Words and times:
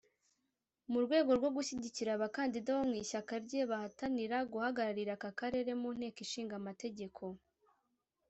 mu 0.91 0.99
rwego 1.05 1.31
rwo 1.39 1.49
gushyigikira 1.55 2.09
abakandida 2.13 2.69
bo 2.77 2.83
mu 2.89 2.95
ishyaka 3.03 3.33
rye 3.45 3.61
bahatanira 3.69 4.37
guhagararira 4.51 5.11
aka 5.17 5.29
karere 5.39 5.71
mu 5.81 5.89
Nteko 5.95 6.19
Ishinga 6.25 6.53
Amategeko 6.61 7.23